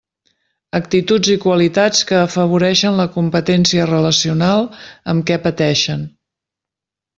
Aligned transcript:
Actituds 0.77 1.29
i 1.33 1.35
qualitats 1.43 2.01
que 2.11 2.17
afavoreixen 2.21 2.97
la 3.01 3.07
competència 3.19 3.87
relacional 3.91 4.67
amb 5.15 5.29
què 5.31 5.41
pateixen. 5.47 6.11